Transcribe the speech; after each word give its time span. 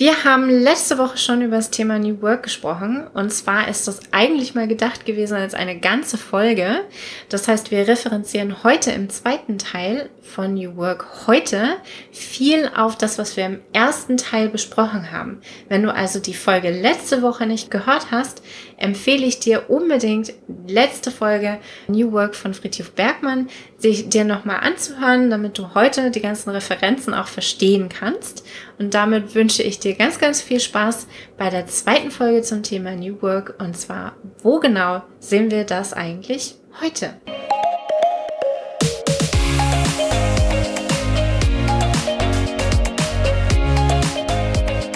Wir 0.00 0.24
haben 0.24 0.48
letzte 0.48 0.96
Woche 0.96 1.18
schon 1.18 1.42
über 1.42 1.56
das 1.56 1.68
Thema 1.68 1.98
New 1.98 2.22
Work 2.22 2.44
gesprochen. 2.44 3.06
Und 3.12 3.30
zwar 3.34 3.68
ist 3.68 3.86
das 3.86 4.00
eigentlich 4.12 4.54
mal 4.54 4.66
gedacht 4.66 5.04
gewesen 5.04 5.36
als 5.36 5.52
eine 5.52 5.78
ganze 5.78 6.16
Folge. 6.16 6.86
Das 7.28 7.46
heißt, 7.46 7.70
wir 7.70 7.86
referenzieren 7.86 8.64
heute 8.64 8.92
im 8.92 9.10
zweiten 9.10 9.58
Teil 9.58 10.08
von 10.22 10.54
New 10.54 10.74
Work 10.76 11.26
heute 11.26 11.76
viel 12.12 12.70
auf 12.74 12.96
das, 12.96 13.18
was 13.18 13.36
wir 13.36 13.44
im 13.44 13.60
ersten 13.74 14.16
Teil 14.16 14.48
besprochen 14.48 15.12
haben. 15.12 15.42
Wenn 15.68 15.82
du 15.82 15.92
also 15.92 16.18
die 16.18 16.32
Folge 16.32 16.70
letzte 16.70 17.20
Woche 17.20 17.46
nicht 17.46 17.70
gehört 17.70 18.10
hast, 18.10 18.42
empfehle 18.80 19.26
ich 19.26 19.38
dir 19.38 19.70
unbedingt 19.70 20.32
letzte 20.66 21.10
Folge 21.10 21.58
New 21.86 22.12
Work 22.12 22.34
von 22.34 22.54
Friedhof 22.54 22.92
Bergmann 22.92 23.48
sich 23.78 24.08
dir 24.08 24.24
nochmal 24.24 24.60
anzuhören, 24.60 25.30
damit 25.30 25.58
du 25.58 25.74
heute 25.74 26.10
die 26.10 26.20
ganzen 26.20 26.50
Referenzen 26.50 27.14
auch 27.14 27.28
verstehen 27.28 27.88
kannst. 27.88 28.44
Und 28.78 28.94
damit 28.94 29.34
wünsche 29.34 29.62
ich 29.62 29.78
dir 29.78 29.94
ganz, 29.94 30.18
ganz 30.18 30.42
viel 30.42 30.60
Spaß 30.60 31.06
bei 31.36 31.50
der 31.50 31.66
zweiten 31.66 32.10
Folge 32.10 32.42
zum 32.42 32.62
Thema 32.62 32.92
New 32.96 33.20
Work. 33.22 33.54
Und 33.58 33.76
zwar, 33.76 34.16
wo 34.42 34.58
genau 34.58 35.02
sehen 35.18 35.50
wir 35.50 35.64
das 35.64 35.92
eigentlich 35.92 36.54
heute? 36.80 37.14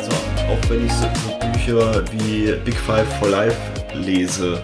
So, 0.02 0.12
auch 0.50 0.70
wenn 0.70 0.86
ich 0.86 0.92
so, 0.92 1.23
Bücher 1.64 2.04
wie 2.12 2.52
Big 2.62 2.76
Five 2.76 3.08
for 3.18 3.30
Life 3.30 3.56
lese, 3.94 4.62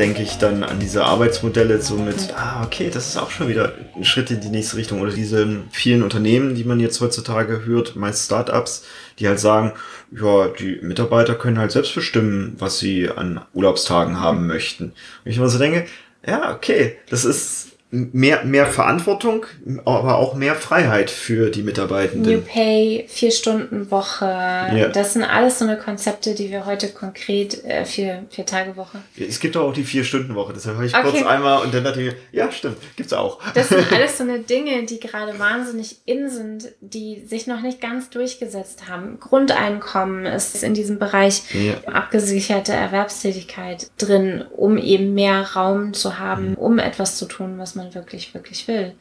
denke 0.00 0.22
ich 0.22 0.36
dann 0.36 0.64
an 0.64 0.80
diese 0.80 1.04
Arbeitsmodelle 1.04 1.80
so 1.80 1.94
mit, 1.94 2.34
ah, 2.36 2.64
okay, 2.64 2.90
das 2.92 3.06
ist 3.06 3.16
auch 3.16 3.30
schon 3.30 3.46
wieder 3.46 3.72
ein 3.94 4.04
Schritt 4.04 4.32
in 4.32 4.40
die 4.40 4.48
nächste 4.48 4.76
Richtung. 4.76 5.00
Oder 5.00 5.12
diese 5.12 5.62
vielen 5.70 6.02
Unternehmen, 6.02 6.56
die 6.56 6.64
man 6.64 6.80
jetzt 6.80 7.00
heutzutage 7.00 7.64
hört, 7.64 7.94
meist 7.94 8.24
Startups, 8.24 8.84
die 9.20 9.28
halt 9.28 9.38
sagen, 9.38 9.74
ja, 10.10 10.48
die 10.48 10.80
Mitarbeiter 10.82 11.36
können 11.36 11.58
halt 11.58 11.70
selbst 11.70 11.94
bestimmen, 11.94 12.56
was 12.58 12.80
sie 12.80 13.08
an 13.08 13.40
Urlaubstagen 13.52 14.20
haben 14.20 14.48
möchten. 14.48 14.86
Und 15.24 15.30
ich 15.30 15.36
immer 15.36 15.48
so 15.48 15.58
denke, 15.58 15.86
ja, 16.26 16.52
okay, 16.52 16.96
das 17.10 17.24
ist 17.24 17.73
mehr, 17.94 18.44
mehr 18.44 18.66
Verantwortung, 18.66 19.46
aber 19.84 20.16
auch 20.16 20.34
mehr 20.34 20.54
Freiheit 20.54 21.10
für 21.10 21.50
die 21.50 21.62
Mitarbeitenden. 21.62 22.32
New 22.32 22.40
Pay, 22.40 23.06
vier 23.08 23.30
Stunden 23.30 23.90
Woche, 23.90 24.24
ja. 24.24 24.88
das 24.88 25.12
sind 25.12 25.22
alles 25.22 25.60
so 25.60 25.64
eine 25.64 25.78
Konzepte, 25.78 26.34
die 26.34 26.50
wir 26.50 26.66
heute 26.66 26.88
konkret, 26.88 27.64
äh, 27.64 27.84
vier, 27.84 28.24
vier 28.30 28.46
Tage 28.46 28.76
Woche. 28.76 28.98
Es 29.16 29.38
gibt 29.38 29.56
auch 29.56 29.72
die 29.72 29.84
vier 29.84 30.04
Stunden 30.04 30.34
Woche, 30.34 30.52
deshalb 30.52 30.76
habe 30.76 30.86
ich 30.86 30.94
okay. 30.94 31.08
kurz 31.10 31.24
einmal 31.24 31.62
und 31.62 31.72
dann 31.72 31.84
dachte 31.84 32.02
ich 32.02 32.12
mir, 32.12 32.18
ja 32.32 32.50
stimmt, 32.50 32.78
gibt's 32.96 33.12
auch. 33.12 33.40
Das 33.54 33.68
sind 33.68 33.92
alles 33.92 34.18
so 34.18 34.24
eine 34.24 34.40
Dinge, 34.40 34.84
die 34.84 34.98
gerade 34.98 35.38
wahnsinnig 35.38 35.98
in 36.04 36.28
sind, 36.28 36.72
die 36.80 37.22
sich 37.26 37.46
noch 37.46 37.60
nicht 37.60 37.80
ganz 37.80 38.10
durchgesetzt 38.10 38.88
haben. 38.88 39.20
Grundeinkommen 39.20 40.26
ist 40.26 40.62
in 40.62 40.74
diesem 40.74 40.98
Bereich 40.98 41.42
ja. 41.54 41.74
abgesicherte 41.92 42.72
Erwerbstätigkeit 42.72 43.90
drin, 43.98 44.44
um 44.56 44.78
eben 44.78 45.14
mehr 45.14 45.42
Raum 45.54 45.94
zu 45.94 46.18
haben, 46.18 46.50
mhm. 46.50 46.54
um 46.54 46.78
etwas 46.78 47.16
zu 47.16 47.26
tun, 47.26 47.58
was 47.58 47.74
man 47.74 47.83
man 47.84 47.94
wirklich, 47.94 48.32
wirklich 48.34 48.66
will. 48.68 48.94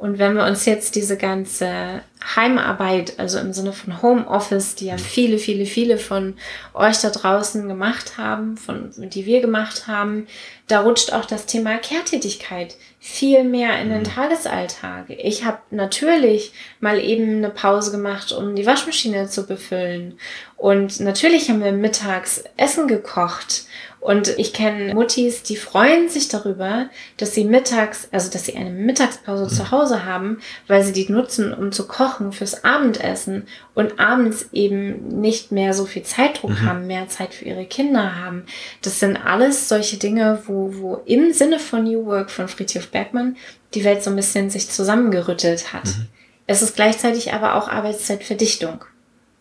Und 0.00 0.18
wenn 0.18 0.34
wir 0.34 0.46
uns 0.46 0.64
jetzt 0.64 0.94
diese 0.94 1.18
ganze 1.18 2.00
Heimarbeit, 2.34 3.18
also 3.18 3.38
im 3.38 3.52
Sinne 3.52 3.74
von 3.74 4.00
Homeoffice, 4.00 4.74
die 4.74 4.86
ja 4.86 4.96
viele, 4.96 5.36
viele, 5.36 5.66
viele 5.66 5.98
von 5.98 6.38
euch 6.72 7.02
da 7.02 7.10
draußen 7.10 7.68
gemacht 7.68 8.16
haben, 8.16 8.56
von, 8.56 8.92
die 8.96 9.26
wir 9.26 9.42
gemacht 9.42 9.88
haben, 9.88 10.26
da 10.68 10.80
rutscht 10.80 11.12
auch 11.12 11.26
das 11.26 11.44
Thema 11.44 11.76
Kehrtätigkeit 11.76 12.76
viel 12.98 13.44
mehr 13.44 13.78
in 13.78 13.90
den 13.90 14.00
mhm. 14.00 14.04
Tagesalltag. 14.04 15.10
Ich 15.10 15.44
habe 15.44 15.58
natürlich 15.70 16.52
mal 16.80 16.98
eben 16.98 17.36
eine 17.36 17.50
Pause 17.50 17.90
gemacht, 17.90 18.32
um 18.32 18.56
die 18.56 18.64
Waschmaschine 18.64 19.28
zu 19.28 19.46
befüllen. 19.46 20.18
Und 20.56 21.00
natürlich 21.00 21.50
haben 21.50 21.62
wir 21.62 21.72
mittags 21.72 22.42
Essen 22.56 22.88
gekocht 22.88 23.66
und 24.00 24.28
ich 24.38 24.54
kenne 24.54 24.94
Muttis, 24.94 25.42
die 25.42 25.56
freuen 25.56 26.08
sich 26.08 26.28
darüber, 26.28 26.88
dass 27.18 27.34
sie 27.34 27.44
mittags, 27.44 28.08
also 28.10 28.30
dass 28.30 28.46
sie 28.46 28.56
eine 28.56 28.70
Mittagspause 28.70 29.44
mhm. 29.44 29.48
zu 29.50 29.70
Hause 29.70 29.89
haben, 30.04 30.38
weil 30.66 30.82
sie 30.82 30.92
die 30.92 31.10
nutzen, 31.10 31.52
um 31.52 31.72
zu 31.72 31.86
kochen 31.86 32.32
fürs 32.32 32.64
Abendessen 32.64 33.46
und 33.74 33.98
abends 34.00 34.48
eben 34.52 35.20
nicht 35.20 35.52
mehr 35.52 35.74
so 35.74 35.86
viel 35.86 36.02
Zeitdruck 36.02 36.50
mhm. 36.50 36.66
haben, 36.66 36.86
mehr 36.86 37.08
Zeit 37.08 37.34
für 37.34 37.44
ihre 37.44 37.64
Kinder 37.64 38.16
haben. 38.16 38.44
Das 38.82 39.00
sind 39.00 39.16
alles 39.16 39.68
solche 39.68 39.96
Dinge, 39.96 40.42
wo, 40.46 40.74
wo 40.74 41.02
im 41.06 41.32
Sinne 41.32 41.58
von 41.58 41.84
New 41.84 42.06
Work 42.06 42.30
von 42.30 42.48
Friedhof 42.48 42.88
Bergmann 42.88 43.36
die 43.74 43.84
Welt 43.84 44.02
so 44.02 44.10
ein 44.10 44.16
bisschen 44.16 44.50
sich 44.50 44.70
zusammengerüttelt 44.70 45.72
hat. 45.72 45.86
Mhm. 45.86 46.08
Es 46.46 46.62
ist 46.62 46.74
gleichzeitig 46.74 47.32
aber 47.32 47.54
auch 47.54 47.68
Arbeitszeitverdichtung. 47.68 48.84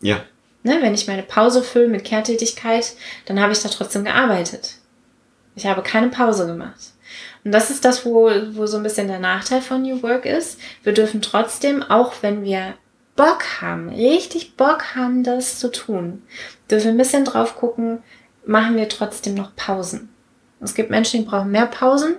Ja. 0.02 0.24
Ne, 0.62 0.78
wenn 0.82 0.94
ich 0.94 1.08
meine 1.08 1.24
Pause 1.24 1.64
fülle 1.64 1.88
mit 1.88 2.04
Kehrtätigkeit, 2.04 2.94
dann 3.26 3.40
habe 3.40 3.54
ich 3.54 3.62
da 3.62 3.70
trotzdem 3.70 4.04
gearbeitet. 4.04 4.76
Ich 5.56 5.66
habe 5.66 5.82
keine 5.82 6.10
Pause 6.10 6.46
gemacht. 6.46 6.80
Und 7.44 7.52
das 7.52 7.70
ist 7.70 7.86
das, 7.86 8.06
wo, 8.06 8.30
wo 8.54 8.66
so 8.66 8.78
ein 8.78 8.84
bisschen 8.84 9.08
der 9.08 9.20
Nachteil 9.20 9.62
von 9.62 9.82
New 9.82 10.02
Work 10.04 10.26
ist. 10.26 10.60
Wir 10.84 10.94
dürfen 10.94 11.22
trotzdem, 11.22 11.84
auch 11.84 12.14
wenn 12.22 12.44
wir 12.44 12.76
Bock 13.16 13.62
haben, 13.62 13.90
richtig 13.90 14.56
Bock 14.56 14.96
haben, 14.96 15.24
das 15.24 15.60
zu 15.60 15.72
tun, 15.72 16.22
dürfen 16.70 16.86
wir 16.86 16.92
ein 16.92 16.98
bisschen 16.98 17.26
drauf 17.26 17.56
gucken, 17.56 18.00
machen 18.46 18.78
wir 18.78 18.90
trotzdem 18.90 19.36
noch 19.36 19.56
Pausen. 19.56 20.10
Es 20.62 20.74
gibt 20.74 20.90
Menschen, 20.90 21.22
die 21.22 21.30
brauchen 21.30 21.52
mehr 21.52 21.66
Pausen, 21.66 22.16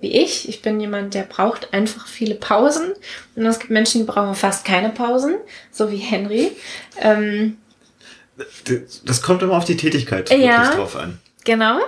wie 0.00 0.12
ich. 0.12 0.48
Ich 0.48 0.62
bin 0.62 0.80
jemand, 0.80 1.14
der 1.14 1.22
braucht 1.22 1.72
einfach 1.72 2.06
viele 2.06 2.34
Pausen. 2.34 2.92
Und 3.36 3.46
es 3.46 3.58
gibt 3.58 3.70
Menschen, 3.70 4.02
die 4.02 4.10
brauchen 4.10 4.34
fast 4.34 4.64
keine 4.64 4.90
Pausen, 4.90 5.36
so 5.70 5.90
wie 5.90 5.96
Henry. 5.96 6.52
Ähm, 7.00 7.58
das 9.04 9.22
kommt 9.22 9.42
immer 9.42 9.56
auf 9.56 9.64
die 9.64 9.76
Tätigkeit 9.76 10.30
ja, 10.30 10.62
wirklich 10.62 10.76
drauf 10.76 10.96
an. 10.96 11.18
Genau. 11.44 11.80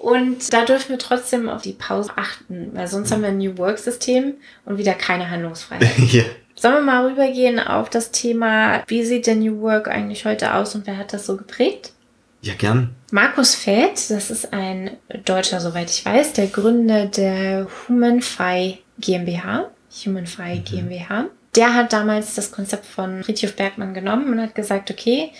Und 0.00 0.50
da 0.50 0.64
dürfen 0.64 0.90
wir 0.90 0.98
trotzdem 0.98 1.50
auf 1.50 1.60
die 1.60 1.74
Pause 1.74 2.12
achten, 2.16 2.70
weil 2.72 2.88
sonst 2.88 3.12
haben 3.12 3.20
wir 3.20 3.28
ein 3.28 3.36
New 3.36 3.58
Work-System 3.58 4.34
und 4.64 4.78
wieder 4.78 4.94
keine 4.94 5.30
Handlungsfreiheit. 5.30 5.98
yeah. 6.12 6.24
Sollen 6.54 6.76
wir 6.76 6.80
mal 6.80 7.06
rübergehen 7.06 7.58
auf 7.58 7.90
das 7.90 8.10
Thema, 8.10 8.82
wie 8.86 9.04
sieht 9.04 9.26
der 9.26 9.34
New 9.36 9.60
Work 9.60 9.88
eigentlich 9.88 10.24
heute 10.24 10.54
aus 10.54 10.74
und 10.74 10.86
wer 10.86 10.96
hat 10.96 11.12
das 11.12 11.26
so 11.26 11.36
geprägt? 11.36 11.92
Ja, 12.40 12.54
gern. 12.54 12.94
Markus 13.10 13.54
Feld, 13.54 14.10
das 14.10 14.30
ist 14.30 14.54
ein 14.54 14.96
Deutscher, 15.26 15.60
soweit 15.60 15.90
ich 15.90 16.04
weiß, 16.04 16.32
der 16.32 16.46
Gründer 16.46 17.04
der 17.04 17.66
HumanFi 17.86 18.78
GmbH. 18.98 19.70
HumanFi 20.04 20.60
mhm. 20.60 20.64
GmbH. 20.64 21.26
Der 21.56 21.74
hat 21.74 21.92
damals 21.92 22.36
das 22.36 22.52
Konzept 22.52 22.86
von 22.86 23.22
Friedhof 23.22 23.54
Bergmann 23.54 23.92
genommen 23.92 24.32
und 24.32 24.40
hat 24.40 24.54
gesagt, 24.54 24.90
okay, 24.90 25.32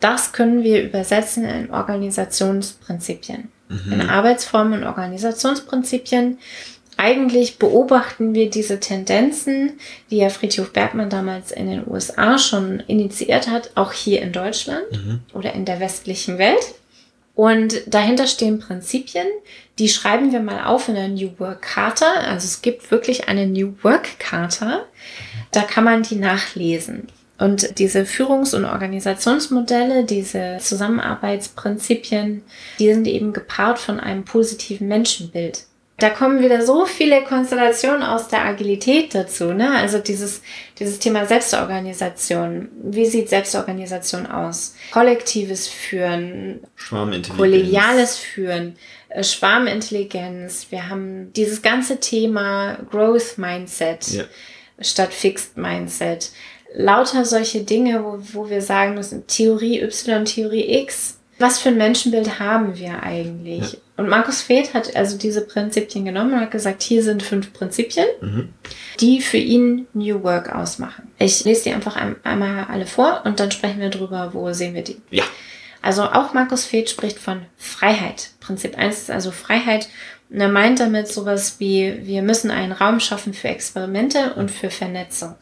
das 0.00 0.32
können 0.32 0.64
wir 0.64 0.82
übersetzen 0.82 1.44
in 1.44 1.70
Organisationsprinzipien, 1.70 3.50
mhm. 3.68 3.92
in 3.92 4.00
Arbeitsformen 4.02 4.80
und 4.80 4.86
Organisationsprinzipien. 4.86 6.38
Eigentlich 6.96 7.58
beobachten 7.58 8.34
wir 8.34 8.50
diese 8.50 8.80
Tendenzen, 8.80 9.74
die 10.10 10.16
ja 10.16 10.30
Friedhof 10.30 10.72
Bergmann 10.72 11.10
damals 11.10 11.52
in 11.52 11.70
den 11.70 11.84
USA 11.86 12.38
schon 12.38 12.80
initiiert 12.80 13.48
hat, 13.48 13.70
auch 13.76 13.92
hier 13.92 14.20
in 14.20 14.32
Deutschland 14.32 14.90
mhm. 14.90 15.20
oder 15.32 15.52
in 15.52 15.64
der 15.64 15.78
westlichen 15.78 16.38
Welt. 16.38 16.74
Und 17.36 17.82
dahinter 17.86 18.26
stehen 18.26 18.58
Prinzipien, 18.58 19.28
die 19.78 19.88
schreiben 19.88 20.32
wir 20.32 20.40
mal 20.40 20.64
auf 20.64 20.88
in 20.88 20.96
der 20.96 21.06
New 21.06 21.30
Work 21.38 21.62
Charta. 21.62 22.14
Also 22.14 22.46
es 22.46 22.62
gibt 22.62 22.90
wirklich 22.90 23.28
eine 23.28 23.46
New 23.46 23.74
Work 23.82 24.18
Charta. 24.18 24.84
Da 25.52 25.62
kann 25.62 25.84
man 25.84 26.02
die 26.02 26.16
nachlesen. 26.16 27.06
Und 27.38 27.78
diese 27.78 28.04
Führungs- 28.04 28.54
und 28.54 28.64
Organisationsmodelle, 28.64 30.04
diese 30.04 30.58
Zusammenarbeitsprinzipien, 30.60 32.42
die 32.78 32.92
sind 32.92 33.06
eben 33.06 33.32
gepaart 33.32 33.78
von 33.78 34.00
einem 34.00 34.24
positiven 34.24 34.88
Menschenbild. 34.88 35.64
Da 35.98 36.10
kommen 36.10 36.40
wieder 36.40 36.64
so 36.64 36.86
viele 36.86 37.24
Konstellationen 37.24 38.04
aus 38.04 38.28
der 38.28 38.44
Agilität 38.44 39.16
dazu, 39.16 39.52
ne? 39.52 39.72
Also 39.72 39.98
dieses, 39.98 40.42
dieses 40.78 41.00
Thema 41.00 41.26
Selbstorganisation. 41.26 42.68
Wie 42.84 43.06
sieht 43.06 43.28
Selbstorganisation 43.28 44.26
aus? 44.26 44.76
Kollektives 44.92 45.66
Führen, 45.66 46.60
kollegiales 47.36 48.16
Führen, 48.16 48.76
äh, 49.08 49.24
Schwarmintelligenz. 49.24 50.68
Wir 50.70 50.88
haben 50.88 51.32
dieses 51.32 51.62
ganze 51.62 51.98
Thema 51.98 52.78
Growth 52.92 53.36
Mindset 53.36 54.06
ja. 54.08 54.24
statt 54.80 55.12
Fixed 55.12 55.56
Mindset 55.56 56.30
lauter 56.74 57.24
solche 57.24 57.62
Dinge, 57.62 58.04
wo, 58.04 58.18
wo 58.32 58.50
wir 58.50 58.62
sagen 58.62 58.94
müssen, 58.94 59.26
Theorie 59.26 59.80
Y, 59.82 60.24
Theorie 60.24 60.80
X. 60.82 61.18
Was 61.40 61.60
für 61.60 61.68
ein 61.68 61.78
Menschenbild 61.78 62.40
haben 62.40 62.76
wir 62.76 63.02
eigentlich? 63.02 63.72
Ja. 63.72 63.78
Und 63.96 64.08
Markus 64.08 64.42
Feth 64.42 64.74
hat 64.74 64.96
also 64.96 65.16
diese 65.16 65.40
Prinzipien 65.40 66.04
genommen 66.04 66.34
und 66.34 66.40
hat 66.40 66.50
gesagt, 66.50 66.82
hier 66.82 67.02
sind 67.02 67.22
fünf 67.22 67.52
Prinzipien, 67.52 68.06
mhm. 68.20 68.48
die 69.00 69.20
für 69.20 69.36
ihn 69.36 69.86
New 69.92 70.22
Work 70.24 70.52
ausmachen. 70.54 71.08
Ich 71.18 71.44
lese 71.44 71.64
die 71.64 71.72
einfach 71.72 71.96
einmal 72.24 72.66
alle 72.68 72.86
vor 72.86 73.22
und 73.24 73.38
dann 73.38 73.52
sprechen 73.52 73.80
wir 73.80 73.90
drüber, 73.90 74.30
wo 74.32 74.52
sehen 74.52 74.74
wir 74.74 74.82
die. 74.82 75.00
Ja. 75.10 75.24
Also 75.80 76.02
auch 76.02 76.34
Markus 76.34 76.64
Feth 76.64 76.90
spricht 76.90 77.18
von 77.18 77.42
Freiheit. 77.56 78.30
Prinzip 78.40 78.76
1 78.76 78.98
ist 78.98 79.10
also 79.10 79.30
Freiheit. 79.30 79.88
Und 80.30 80.40
er 80.40 80.48
meint 80.48 80.80
damit 80.80 81.08
sowas 81.08 81.56
wie, 81.58 82.00
wir 82.02 82.22
müssen 82.22 82.50
einen 82.50 82.72
Raum 82.72 83.00
schaffen 83.00 83.32
für 83.32 83.48
Experimente 83.48 84.34
und 84.34 84.50
für 84.50 84.70
Vernetzung. 84.70 85.36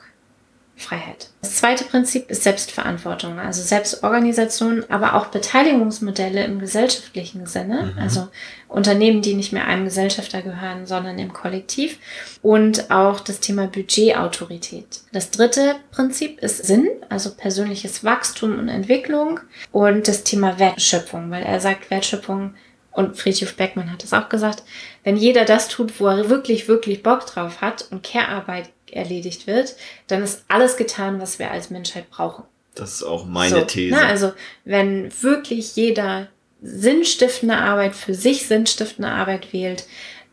Freiheit. 0.79 1.31
Das 1.41 1.57
zweite 1.57 1.85
Prinzip 1.85 2.31
ist 2.31 2.43
Selbstverantwortung, 2.43 3.39
also 3.39 3.63
Selbstorganisation, 3.63 4.85
aber 4.91 5.15
auch 5.15 5.29
Beteiligungsmodelle 5.29 6.45
im 6.45 6.59
gesellschaftlichen 6.59 7.47
Sinne, 7.47 7.95
mhm. 7.95 7.99
also 7.99 8.29
Unternehmen, 8.69 9.23
die 9.23 9.33
nicht 9.33 9.55
mehr 9.55 9.67
einem 9.67 9.87
Gesellschafter 9.87 10.43
gehören, 10.43 10.85
sondern 10.85 11.19
im 11.19 11.33
Kollektiv 11.33 11.99
und 12.43 12.91
auch 12.91 13.21
das 13.21 13.41
Thema 13.41 13.69
Budgetautorität. 13.69 15.01
Das 15.13 15.31
dritte 15.31 15.77
Prinzip 15.93 16.41
ist 16.41 16.67
Sinn, 16.67 16.89
also 17.09 17.35
persönliches 17.35 18.05
Wachstum 18.05 18.59
und 18.59 18.69
Entwicklung 18.69 19.41
und 19.73 20.09
das 20.09 20.25
Thema 20.25 20.59
Wertschöpfung, 20.59 21.31
weil 21.31 21.43
er 21.43 21.59
sagt, 21.59 21.91
Wertschöpfung 21.91 22.53
und 22.93 23.17
Friedrich 23.17 23.57
Beckmann 23.57 23.91
hat 23.91 24.05
es 24.05 24.13
auch 24.13 24.29
gesagt, 24.29 24.63
wenn 25.05 25.17
jeder 25.17 25.47
das 25.47 25.69
tut, 25.69 26.01
wo 26.01 26.07
er 26.07 26.29
wirklich, 26.29 26.69
wirklich 26.69 27.03
Bock 27.03 27.25
drauf 27.27 27.63
hat 27.63 27.87
und 27.91 28.03
Care-Arbeit 28.03 28.71
erledigt 28.93 29.47
wird, 29.47 29.77
dann 30.07 30.23
ist 30.23 30.45
alles 30.49 30.77
getan, 30.77 31.21
was 31.21 31.39
wir 31.39 31.51
als 31.51 31.71
Menschheit 31.71 32.11
brauchen. 32.11 32.45
Das 32.75 32.95
ist 32.95 33.03
auch 33.03 33.25
meine 33.25 33.61
so, 33.61 33.65
These. 33.65 33.95
Na, 33.95 34.07
also, 34.07 34.33
wenn 34.65 35.11
wirklich 35.23 35.77
jeder 35.77 36.29
sinnstiftende 36.63 37.57
Arbeit 37.57 37.95
für 37.95 38.15
sich 38.15 38.47
sinnstiftende 38.47 39.11
Arbeit 39.11 39.53
wählt, 39.53 39.87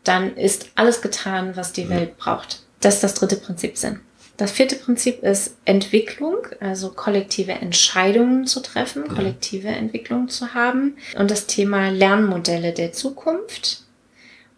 dann 0.04 0.36
ist 0.36 0.68
alles 0.74 1.00
getan, 1.00 1.56
was 1.56 1.72
die 1.72 1.88
Welt 1.88 2.18
braucht. 2.18 2.60
Das 2.80 2.96
ist 2.96 3.04
das 3.04 3.14
dritte 3.14 3.36
Prinzip 3.36 3.78
Sinn. 3.78 4.00
Das 4.36 4.50
vierte 4.50 4.74
Prinzip 4.76 5.22
ist 5.22 5.56
Entwicklung, 5.64 6.38
also 6.58 6.90
kollektive 6.90 7.52
Entscheidungen 7.52 8.46
zu 8.46 8.60
treffen, 8.60 9.06
kollektive 9.06 9.68
Entwicklung 9.68 10.28
zu 10.28 10.54
haben. 10.54 10.96
Und 11.16 11.30
das 11.30 11.46
Thema 11.46 11.90
Lernmodelle 11.90 12.72
der 12.72 12.92
Zukunft. 12.92 13.83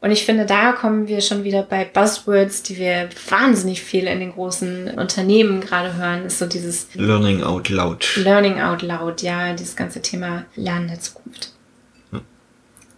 Und 0.07 0.13
ich 0.13 0.25
finde, 0.25 0.47
da 0.47 0.71
kommen 0.71 1.09
wir 1.09 1.21
schon 1.21 1.43
wieder 1.43 1.65
bei 1.65 1.85
Buzzwords, 1.85 2.63
die 2.63 2.77
wir 2.77 3.09
wahnsinnig 3.29 3.83
viel 3.83 4.07
in 4.07 4.21
den 4.21 4.31
großen 4.31 4.97
Unternehmen 4.97 5.61
gerade 5.61 5.97
hören, 5.97 6.27
ist 6.27 6.39
so 6.39 6.47
dieses 6.47 6.87
Learning 6.95 7.43
out 7.43 7.71
loud. 7.71 8.15
Learning 8.15 8.61
out 8.61 8.83
loud, 8.83 9.23
ja, 9.23 9.53
dieses 9.55 9.75
ganze 9.75 10.01
Thema 10.01 10.45
Lernen 10.55 10.87
der 10.87 11.01
Zukunft. 11.01 11.51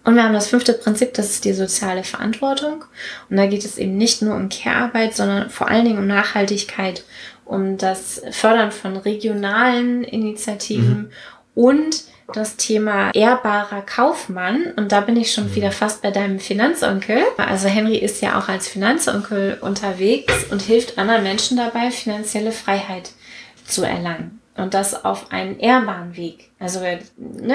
Und 0.05 0.16
wir 0.16 0.22
haben 0.22 0.34
das 0.34 0.49
fünfte 0.49 0.75
Prinzip, 0.75 1.14
das 1.14 1.31
ist 1.31 1.46
die 1.46 1.55
soziale 1.55 2.05
Verantwortung. 2.05 2.84
Und 3.31 3.38
da 3.38 3.46
geht 3.46 3.64
es 3.64 3.78
eben 3.78 3.96
nicht 3.96 4.20
nur 4.20 4.34
um 4.34 4.50
Care-Arbeit, 4.50 5.16
sondern 5.16 5.49
vor 5.49 5.69
allen 5.69 5.87
Dingen 5.87 5.99
um 6.00 6.06
Nachhaltigkeit, 6.06 7.04
um 7.46 7.78
das 7.78 8.20
Fördern 8.32 8.70
von 8.70 8.99
regionalen 8.99 10.04
Initiativen 10.04 10.99
mhm. 10.99 11.11
und 11.54 12.04
das 12.32 12.56
Thema 12.56 13.10
ehrbarer 13.14 13.82
Kaufmann. 13.82 14.72
Und 14.76 14.92
da 14.92 15.00
bin 15.00 15.16
ich 15.16 15.32
schon 15.32 15.50
mhm. 15.50 15.54
wieder 15.54 15.72
fast 15.72 16.02
bei 16.02 16.10
deinem 16.10 16.38
Finanzonkel. 16.38 17.22
Also 17.36 17.69
Henry 17.69 17.96
ist 17.96 18.22
ja 18.22 18.38
auch 18.38 18.48
als 18.48 18.69
Finanzonkel 18.69 19.58
unterwegs 19.60 20.44
und 20.50 20.62
hilft 20.62 20.98
anderen 20.98 21.22
Menschen 21.22 21.56
dabei, 21.56 21.90
finanzielle 21.90 22.52
Freiheit 22.52 23.10
zu 23.66 23.82
erlangen. 23.82 24.40
Und 24.58 24.75
das 24.75 25.05
auf 25.05 25.31
einen 25.31 25.60
ehrbaren 25.60 26.16
Weg. 26.16 26.50
Also, 26.58 26.81
ne, 26.81 27.00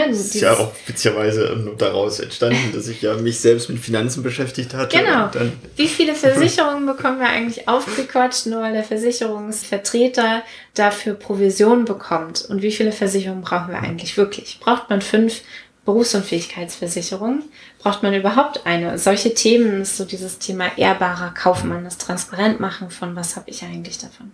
das 0.07 0.19
ist 0.19 0.35
ja 0.35 0.53
auch 0.53 0.71
witzigerweise 0.85 1.53
daraus 1.77 2.21
entstanden, 2.21 2.71
dass 2.73 2.87
ich 2.87 3.01
ja 3.01 3.13
mich 3.15 3.41
selbst 3.41 3.69
mit 3.69 3.79
Finanzen 3.79 4.23
beschäftigt 4.23 4.73
hatte. 4.73 4.97
Genau. 4.97 5.29
Wie 5.75 5.89
viele 5.89 6.15
Versicherungen 6.15 6.85
bekommen 6.85 7.19
wir 7.19 7.27
eigentlich 7.27 7.67
aufgequatscht, 7.67 8.45
nur 8.45 8.61
weil 8.61 8.71
der 8.71 8.85
Versicherungsvertreter 8.85 10.43
dafür 10.75 11.15
Provision 11.15 11.83
bekommt? 11.83 12.45
Und 12.45 12.61
wie 12.61 12.71
viele 12.71 12.93
Versicherungen 12.93 13.43
brauchen 13.43 13.67
wir 13.73 13.79
eigentlich 13.79 14.15
wirklich? 14.15 14.61
Braucht 14.61 14.89
man 14.89 15.01
fünf 15.01 15.41
Berufsunfähigkeitsversicherungen? 15.83 17.43
Braucht 17.79 18.01
man 18.01 18.13
überhaupt 18.13 18.65
eine? 18.65 18.97
Solche 18.97 19.33
Themen 19.33 19.81
ist 19.81 19.97
so 19.97 20.05
dieses 20.05 20.39
Thema 20.39 20.77
ehrbarer 20.77 21.33
Kaufmann, 21.33 21.83
das 21.83 21.97
Transparentmachen 21.97 22.89
von 22.89 23.13
was 23.17 23.35
habe 23.35 23.49
ich 23.49 23.61
eigentlich 23.63 23.97
davon. 23.97 24.31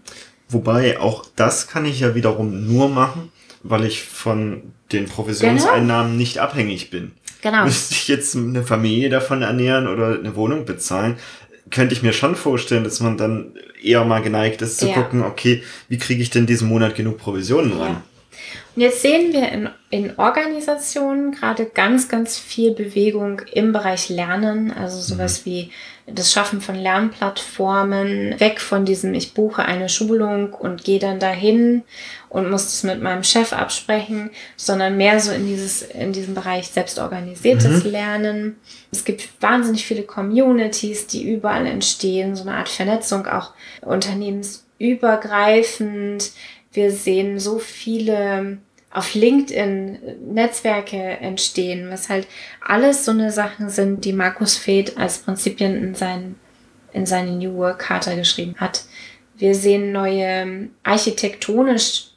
Wobei 0.50 1.00
auch 1.00 1.26
das 1.36 1.68
kann 1.68 1.86
ich 1.86 2.00
ja 2.00 2.16
wiederum 2.16 2.68
nur 2.68 2.90
machen, 2.90 3.32
weil 3.64 3.86
ich 3.86 4.04
von 4.04 4.74
den 4.92 5.06
Provisionseinnahmen 5.06 6.12
genau. 6.12 6.18
nicht 6.18 6.40
abhängig 6.40 6.90
bin. 6.90 7.12
Genau. 7.42 7.64
Müsste 7.64 7.94
ich 7.94 8.08
jetzt 8.08 8.36
eine 8.36 8.64
Familie 8.64 9.10
davon 9.10 9.42
ernähren 9.42 9.88
oder 9.88 10.20
eine 10.20 10.36
Wohnung 10.36 10.66
bezahlen, 10.66 11.18
könnte 11.70 11.94
ich 11.94 12.02
mir 12.02 12.14
schon 12.14 12.36
vorstellen, 12.36 12.84
dass 12.84 13.00
man 13.00 13.18
dann 13.18 13.54
eher 13.82 14.04
mal 14.04 14.22
geneigt 14.22 14.62
ist 14.62 14.80
zu 14.80 14.88
ja. 14.88 14.94
gucken, 14.94 15.24
okay, 15.24 15.64
wie 15.88 15.98
kriege 15.98 16.22
ich 16.22 16.32
denn 16.32 16.48
diesen 16.48 16.68
Monat 16.68 16.96
genug 16.96 17.20
Provisionen 17.20 17.74
ran? 17.74 17.92
Ja. 17.92 18.04
Und 18.76 18.82
jetzt 18.84 19.02
sehen 19.02 19.34
wir 19.34 19.52
in, 19.52 19.70
in 19.90 20.18
Organisationen 20.18 21.32
gerade 21.32 21.66
ganz, 21.66 22.08
ganz 22.08 22.38
viel 22.38 22.72
Bewegung 22.74 23.42
im 23.52 23.74
Bereich 23.74 24.10
Lernen, 24.10 24.72
also 24.72 25.00
sowas 25.02 25.42
mhm. 25.42 25.50
wie 25.50 25.72
das 26.14 26.32
Schaffen 26.32 26.62
von 26.62 26.76
Lernplattformen, 26.76 28.40
weg 28.40 28.62
von 28.62 28.86
diesem, 28.86 29.14
ich 29.14 29.34
buche 29.34 29.66
eine 29.66 29.90
Schulung 29.90 30.54
und 30.54 30.84
gehe 30.84 31.00
dann 31.00 31.20
dahin 31.20 31.84
und 32.30 32.50
muss 32.50 32.66
das 32.66 32.84
mit 32.84 33.02
meinem 33.02 33.24
Chef 33.24 33.54
absprechen, 33.54 34.30
sondern 34.56 34.98
mehr 34.98 35.20
so 35.20 35.32
in 35.32 35.48
dieses, 35.48 35.82
in 35.82 36.14
diesem 36.14 36.36
Bereich 36.36 36.68
selbstorganisiertes 36.68 37.84
mhm. 37.84 37.92
Lernen. 37.92 38.58
Es 38.92 39.04
gibt 39.04 39.28
wahnsinnig 39.42 39.84
viele 39.86 40.04
Communities, 40.04 41.08
die 41.08 41.28
überall 41.30 41.66
entstehen, 41.66 42.36
so 42.36 42.44
eine 42.44 42.58
Art 42.58 42.70
Vernetzung, 42.70 43.26
auch 43.28 43.54
unternehmensübergreifend. 43.82 46.32
Wir 46.72 46.92
sehen 46.92 47.40
so 47.40 47.58
viele 47.60 48.60
auf 48.92 49.14
LinkedIn 49.14 50.00
Netzwerke 50.34 50.98
entstehen, 50.98 51.90
was 51.92 52.10
halt 52.10 52.28
alles 52.62 53.06
so 53.06 53.12
eine 53.12 53.32
Sachen 53.32 53.70
sind, 53.70 54.04
die 54.04 54.14
Markus 54.14 54.58
Feth 54.58 54.98
als 54.98 55.20
Prinzipien 55.20 55.76
in, 55.76 55.96
seinen, 55.96 56.40
in 56.92 57.06
seine 57.06 57.32
New 57.32 57.56
Work 57.56 57.80
Charta 57.80 58.16
geschrieben 58.16 58.56
hat. 58.58 58.86
Wir 59.38 59.54
sehen 59.54 59.92
neue 59.92 60.70
architektonisch 60.84 62.08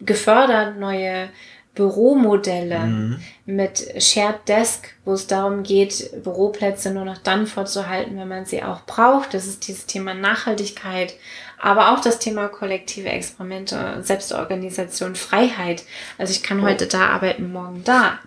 gefördert, 0.00 0.78
neue 0.78 1.28
Büromodelle 1.74 2.78
mhm. 2.78 3.20
mit 3.46 4.02
Shared 4.02 4.48
Desk, 4.48 4.94
wo 5.04 5.12
es 5.12 5.26
darum 5.26 5.64
geht, 5.64 6.22
Büroplätze 6.22 6.92
nur 6.92 7.04
noch 7.04 7.18
dann 7.18 7.46
vorzuhalten, 7.46 8.16
wenn 8.16 8.28
man 8.28 8.44
sie 8.44 8.62
auch 8.62 8.82
braucht. 8.82 9.34
Das 9.34 9.46
ist 9.46 9.66
dieses 9.66 9.86
Thema 9.86 10.14
Nachhaltigkeit, 10.14 11.14
aber 11.60 11.92
auch 11.92 12.00
das 12.00 12.18
Thema 12.20 12.48
kollektive 12.48 13.08
Experimente, 13.08 13.98
Selbstorganisation, 14.02 15.16
Freiheit. 15.16 15.84
Also 16.16 16.32
ich 16.32 16.42
kann 16.42 16.60
oh. 16.60 16.62
heute 16.62 16.86
da 16.86 17.08
arbeiten, 17.08 17.52
morgen 17.52 17.82
da. 17.84 18.20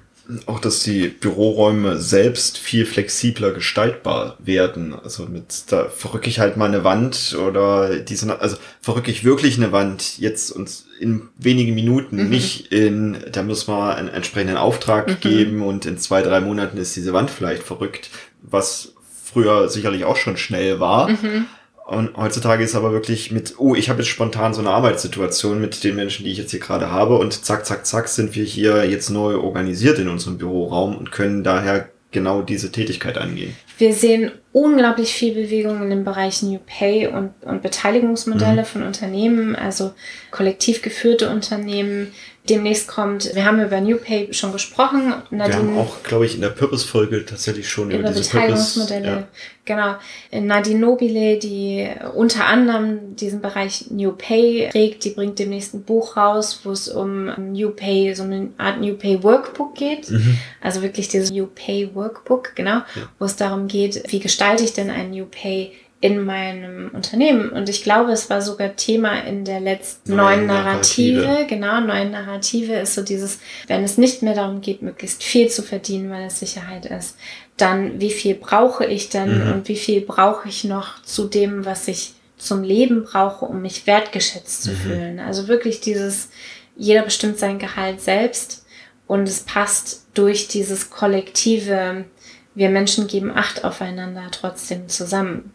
Auch, 0.46 0.60
dass 0.60 0.84
die 0.84 1.08
Büroräume 1.08 2.00
selbst 2.00 2.58
viel 2.58 2.86
flexibler 2.86 3.52
gestaltbar 3.52 4.38
werden. 4.40 4.94
Also 4.94 5.26
mit, 5.26 5.72
da 5.72 5.88
verrücke 5.90 6.30
ich 6.30 6.40
halt 6.40 6.58
mal 6.58 6.66
eine 6.66 6.84
Wand 6.84 7.38
oder 7.40 8.00
diese, 8.00 8.40
also 8.42 8.58
verrücke 8.82 9.10
ich 9.10 9.24
wirklich 9.24 9.58
eine 9.58 9.72
Wand 9.72 10.18
jetzt 10.20 10.52
und 10.52 10.70
in 11.00 11.30
wenigen 11.38 11.76
Minuten, 11.76 12.24
mhm. 12.24 12.30
nicht 12.30 12.72
in, 12.72 13.18
da 13.32 13.44
muss 13.44 13.68
man 13.68 13.96
einen 13.96 14.10
entsprechenden 14.10 14.58
Auftrag 14.58 15.08
mhm. 15.08 15.20
geben 15.22 15.62
und 15.62 15.86
in 15.86 15.98
zwei, 15.98 16.22
drei 16.22 16.42
Monaten 16.42 16.78
ist 16.78 16.96
diese 16.96 17.14
Wand 17.14 17.30
vielleicht 17.30 17.64
verrückt, 17.64 18.10
was 18.42 18.94
früher 19.24 19.70
sicherlich 19.70 20.06
auch 20.06 20.18
schon 20.18 20.38
schnell 20.38 20.80
war. 20.80 21.10
Mhm. 21.10 21.46
Und 21.88 22.18
heutzutage 22.18 22.66
ist 22.66 22.76
aber 22.76 22.92
wirklich 22.92 23.32
mit, 23.32 23.56
oh, 23.60 23.74
ich 23.74 23.90
habe 23.90 24.00
jetzt 24.00 24.10
spontan 24.10 24.54
so 24.54 24.60
eine 24.60 24.72
Arbeitssituation 24.72 25.62
mit 25.62 25.86
den 25.86 25.96
Menschen, 25.96 26.26
die 26.26 26.32
ich 26.34 26.38
jetzt 26.38 26.52
hier 26.52 26.60
gerade 26.60 26.92
habe 26.92 27.18
und 27.18 27.46
zack, 27.46 27.66
zack, 27.66 27.86
zack 27.86 28.10
sind 28.10 28.36
wir 28.36 28.44
hier 28.44 28.84
jetzt 28.84 29.10
neu 29.10 29.38
organisiert 29.38 29.98
in 29.98 30.10
unserem 30.10 30.38
Büroraum 30.38 30.98
und 30.98 31.14
können 31.14 31.46
daher 31.46 31.88
genau 32.12 32.42
diese 32.42 32.74
Tätigkeit 32.74 33.18
angehen. 33.18 33.56
Wir 33.78 33.94
sehen 33.94 34.32
unglaublich 34.52 35.14
viel 35.14 35.34
Bewegung 35.34 35.82
in 35.82 35.90
dem 35.90 36.04
Bereich 36.04 36.44
New 36.44 36.60
Pay 36.66 37.08
und, 37.08 37.32
und 37.44 37.62
Beteiligungsmodelle 37.62 38.64
mhm. 38.64 38.66
von 38.66 38.84
Unternehmen, 38.84 39.56
also 39.56 39.94
kollektiv 40.32 40.82
geführte 40.82 41.30
Unternehmen, 41.30 42.12
demnächst 42.50 42.88
kommt. 42.88 43.34
Wir 43.36 43.46
haben 43.46 43.62
über 43.62 43.82
New 43.82 43.98
Pay 43.98 44.34
schon 44.34 44.52
gesprochen. 44.52 45.14
Nadine, 45.30 45.48
wir 45.48 45.56
haben 45.56 45.78
auch, 45.78 46.04
glaube 46.04 46.26
ich, 46.26 46.36
in 46.36 46.42
der 46.42 46.50
Purpose-Folge 46.50 47.26
tatsächlich 47.26 47.70
schon 47.70 47.92
über, 47.92 48.00
über 48.00 48.10
diese 48.10 48.32
Beteiligungsmodelle. 48.32 49.08
Purpose, 49.08 49.22
ja. 49.22 49.28
Genau. 49.66 49.96
Nadine 50.32 50.80
Nobile, 50.80 51.38
die 51.38 51.88
unter 52.16 52.46
anderem 52.46 53.16
diesen 53.16 53.42
Bereich 53.42 53.92
New 53.92 54.14
Pay 54.14 54.70
trägt, 54.72 55.04
die 55.04 55.10
bringt 55.10 55.40
demnächst 55.40 55.74
ein 55.74 55.84
Buch 55.84 56.16
raus, 56.16 56.62
wo 56.64 56.72
es 56.72 56.88
um 56.88 57.26
New 57.52 57.72
Pay, 57.72 58.16
so 58.16 58.24
eine 58.24 58.50
Art 58.58 58.80
New 58.80 58.94
Pay 58.94 59.24
Workbook 59.24 59.76
geht. 59.76 60.10
Mhm. 60.10 60.38
Also 60.62 60.82
wirklich 60.82 61.10
dieses 61.10 61.32
New 61.32 61.48
Pay 61.48 61.94
Workbook, 61.94 62.56
genau, 62.56 62.78
ja. 62.78 63.10
wo 63.20 63.26
es 63.26 63.36
darum 63.36 63.68
geht, 63.68 64.12
wie 64.12 64.20
gestalte 64.20 64.64
ich 64.64 64.74
denn 64.74 64.90
ein 64.90 65.12
New 65.12 65.26
Pay 65.26 65.74
in 66.00 66.24
meinem 66.24 66.92
Unternehmen. 66.94 67.50
Und 67.50 67.70
ich 67.70 67.84
glaube, 67.84 68.12
es 68.12 68.30
war 68.30 68.42
sogar 68.42 68.76
Thema 68.76 69.20
in 69.22 69.46
der 69.46 69.60
letzten 69.60 70.16
neuen, 70.16 70.46
Narrative. 70.46 71.22
Narrative. 71.22 71.48
Genau, 71.48 71.82
neuen 71.82 72.12
Narrative 72.12 72.74
ist 72.74 72.94
so 72.94 73.02
dieses, 73.02 73.40
wenn 73.66 73.84
es 73.84 73.98
nicht 73.98 74.22
mehr 74.22 74.36
darum 74.36 74.62
geht, 74.62 74.84
möglichst 74.84 75.24
viel 75.24 75.50
zu 75.50 75.64
verdienen, 75.64 76.12
weil 76.12 76.28
es 76.28 76.40
Sicherheit 76.40 76.86
ist, 76.86 77.18
dann 77.58 78.00
wie 78.00 78.12
viel 78.12 78.36
brauche 78.36 78.86
ich 78.86 79.10
denn 79.10 79.46
mhm. 79.46 79.54
und 79.54 79.68
wie 79.68 79.76
viel 79.76 80.02
brauche 80.02 80.48
ich 80.48 80.64
noch 80.64 81.02
zu 81.02 81.26
dem, 81.26 81.66
was 81.66 81.88
ich 81.88 82.14
zum 82.38 82.62
Leben 82.62 83.04
brauche, 83.04 83.46
um 83.46 83.64
mich 83.64 83.88
wertgeschätzt 83.88 84.64
zu 84.64 84.72
mhm. 84.72 84.76
fühlen. 84.76 85.20
Also 85.20 85.48
wirklich 85.48 85.82
dieses, 85.82 86.30
jeder 86.76 87.02
bestimmt 87.02 87.40
sein 87.40 87.58
Gehalt 87.58 88.02
selbst 88.02 88.66
und 89.08 89.28
es 89.28 89.40
passt 89.40 90.06
durch 90.14 90.48
dieses 90.48 90.92
kollektive, 90.92 92.06
wir 92.54 92.70
Menschen 92.70 93.08
geben 93.08 93.32
Acht 93.36 93.64
aufeinander 93.64 94.28
trotzdem 94.32 94.88
zusammen. 94.90 95.54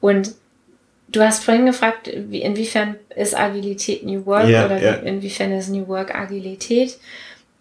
Und 0.00 0.32
Du 1.12 1.22
hast 1.22 1.42
vorhin 1.42 1.66
gefragt, 1.66 2.08
wie, 2.28 2.40
inwiefern 2.42 2.94
ist 3.16 3.36
Agilität 3.36 4.04
New 4.04 4.26
Work 4.26 4.48
Ja, 4.48 4.66
oder 4.66 4.80
ja. 4.80 4.92
inwiefern 4.94 5.50
ist 5.50 5.68
New 5.68 5.88
Work 5.88 6.14
Agilität. 6.14 6.98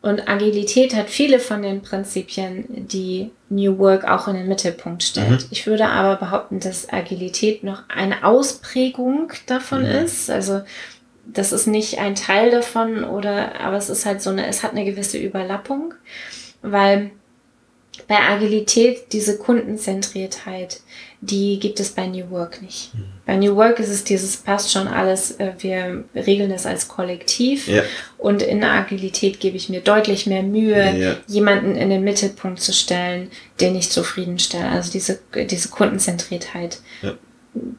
Und 0.03 0.29
Agilität 0.29 0.95
hat 0.95 1.09
viele 1.09 1.39
von 1.39 1.63
den 1.63 1.81
Prinzipien, 1.81 2.65
die 2.69 3.31
New 3.49 3.79
Work 3.79 4.05
auch 4.05 4.27
in 4.27 4.35
den 4.35 4.47
Mittelpunkt 4.47 5.01
stellt. 5.01 5.41
Mhm. 5.41 5.47
Ich 5.49 5.65
würde 5.65 5.87
aber 5.87 6.17
behaupten, 6.17 6.59
dass 6.59 6.93
Agilität 6.93 7.63
noch 7.63 7.81
eine 7.89 8.23
Ausprägung 8.23 9.33
davon 9.47 9.81
Mhm. 9.81 10.05
ist. 10.05 10.29
Also 10.29 10.61
das 11.25 11.51
ist 11.51 11.65
nicht 11.65 11.97
ein 11.97 12.13
Teil 12.13 12.51
davon 12.51 13.03
oder, 13.03 13.59
aber 13.59 13.77
es 13.77 13.89
ist 13.89 14.05
halt 14.05 14.21
so 14.21 14.29
eine, 14.29 14.45
es 14.45 14.61
hat 14.61 14.71
eine 14.73 14.85
gewisse 14.85 15.17
Überlappung, 15.17 15.95
weil 16.61 17.09
bei 18.07 18.17
Agilität 18.19 19.11
diese 19.13 19.37
Kundenzentriertheit, 19.37 20.81
die 21.21 21.59
gibt 21.59 21.79
es 21.79 21.89
bei 21.89 22.07
New 22.07 22.29
Work 22.29 22.61
nicht. 22.61 22.93
Mhm. 22.93 23.05
Bei 23.25 23.35
New 23.35 23.55
Work 23.55 23.79
ist 23.79 23.89
es 23.89 24.03
dieses 24.03 24.37
passt 24.37 24.71
schon 24.71 24.87
alles, 24.87 25.31
äh, 25.39 25.51
wir 25.59 26.03
regeln 26.15 26.49
das 26.49 26.65
als 26.65 26.87
Kollektiv 26.87 27.67
Ja. 27.67 27.83
und 28.17 28.41
in 28.41 28.63
Agilität 28.63 29.39
gebe 29.39 29.57
ich 29.57 29.69
mir 29.69 29.81
deutlich 29.81 30.25
mehr 30.27 30.43
Mühe, 30.43 30.97
Ja. 30.97 31.15
jemanden 31.27 31.75
in 31.75 31.89
den 31.89 32.03
Mittelpunkt 32.03 32.61
zu 32.61 32.71
stellen, 32.73 33.29
den 33.59 33.75
ich 33.75 33.89
zufriedenstelle. 33.89 34.67
Also 34.69 34.91
diese, 34.91 35.19
diese 35.49 35.69
Kundenzentriertheit. 35.69 36.79
Ja. 37.01 37.15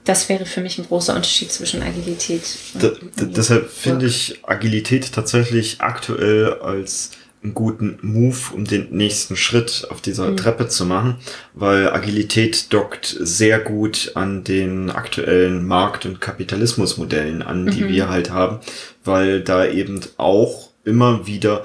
Das 0.05 0.29
wäre 0.29 0.47
für 0.47 0.61
mich 0.61 0.79
ein 0.79 0.87
großer 0.87 1.15
Unterschied 1.15 1.51
zwischen 1.53 1.81
Agilität 1.83 2.43
und 2.75 2.83
Da, 2.83 2.91
deshalb 3.25 3.71
finde 3.71 4.07
ich 4.07 4.41
Agilität 4.43 5.13
tatsächlich 5.13 5.81
aktuell 5.81 6.55
als 6.55 7.13
einen 7.43 7.55
guten 7.55 7.99
Move, 8.03 8.37
um 8.55 8.65
den 8.67 8.89
nächsten 8.91 9.35
Schritt 9.35 9.87
auf 9.91 10.01
dieser 10.03 10.31
Mhm. 10.33 10.37
Treppe 10.37 10.69
zu 10.69 10.85
machen, 10.85 11.17
weil 11.55 11.91
Agilität 11.91 12.73
dockt 12.73 13.17
sehr 13.19 13.59
gut 13.61 14.13
an 14.15 14.45
den 14.45 14.91
aktuellen 14.91 15.67
Markt- 15.67 16.05
und 16.05 16.21
Kapitalismusmodellen 16.21 17.43
an, 17.43 17.67
die 17.67 17.85
Mhm. 17.85 17.89
wir 17.89 18.09
halt 18.11 18.31
haben, 18.31 18.59
weil 19.05 19.41
da 19.41 19.65
eben 19.67 20.01
auch 20.19 20.69
immer 20.85 21.27
wieder 21.27 21.65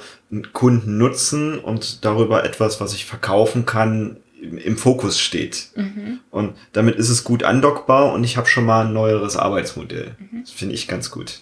Kunden 0.53 0.98
nutzen 0.98 1.60
und 1.60 2.03
darüber 2.05 2.44
etwas, 2.46 2.79
was 2.79 2.94
ich 2.94 3.05
verkaufen 3.05 3.65
kann, 3.65 4.17
im, 4.41 4.77
Fokus 4.77 5.20
steht. 5.20 5.70
Mhm. 5.75 6.20
Und 6.29 6.55
damit 6.74 6.96
ist 6.98 7.10
es 7.10 7.24
gut 7.24 7.44
andockbar 7.44 8.13
und 8.13 8.24
ich 8.24 8.38
habe 8.38 8.48
schon 8.48 8.65
mal 8.65 8.86
ein 8.86 8.94
neueres 8.94 9.38
Arbeitsmodell. 9.38 10.15
Mhm. 10.20 10.41
Das 10.41 10.51
finde 10.51 10.75
ich 10.75 10.88
ganz 10.88 11.10
gut. 11.10 11.39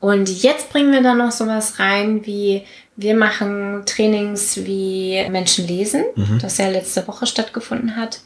Und 0.00 0.28
jetzt 0.42 0.68
bringen 0.70 0.92
wir 0.92 1.02
dann 1.02 1.16
noch 1.18 1.30
sowas 1.32 1.78
rein 1.78 2.26
wie, 2.26 2.64
wir 2.96 3.14
machen 3.16 3.82
Trainings 3.86 4.64
wie 4.64 5.24
Menschen 5.30 5.66
lesen, 5.66 6.04
Mhm. 6.14 6.38
das 6.40 6.58
ja 6.58 6.68
letzte 6.68 7.06
Woche 7.08 7.26
stattgefunden 7.26 7.96
hat. 7.96 8.20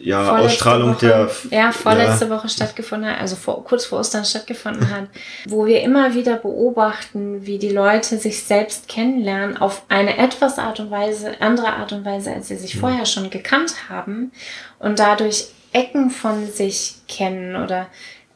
Ja, 0.00 0.24
Vorletzte 0.24 0.46
Ausstrahlung 0.46 0.90
Woche, 0.94 1.06
der. 1.06 1.30
Ja, 1.50 1.72
vorletzte 1.72 2.30
Woche 2.30 2.48
stattgefunden 2.48 3.10
hat, 3.10 3.20
also 3.20 3.36
vor, 3.36 3.64
kurz 3.64 3.84
vor 3.84 3.98
Ostern 4.00 4.24
stattgefunden 4.24 4.90
hat, 4.90 5.08
wo 5.46 5.66
wir 5.66 5.82
immer 5.82 6.14
wieder 6.14 6.36
beobachten, 6.36 7.44
wie 7.46 7.58
die 7.58 7.68
Leute 7.70 8.16
sich 8.18 8.44
selbst 8.44 8.88
kennenlernen 8.88 9.56
auf 9.56 9.82
eine 9.88 10.16
etwas 10.18 10.58
Art 10.58 10.80
und 10.80 10.90
Weise, 10.90 11.40
andere 11.40 11.68
Art 11.74 11.92
und 11.92 12.04
Weise, 12.04 12.32
als 12.32 12.48
sie 12.48 12.56
sich 12.56 12.76
Mhm. 12.76 12.80
vorher 12.80 13.06
schon 13.06 13.28
gekannt 13.30 13.88
haben 13.88 14.32
und 14.78 14.98
dadurch 14.98 15.48
Ecken 15.72 16.10
von 16.10 16.46
sich 16.50 16.94
kennen 17.08 17.56
oder 17.56 17.88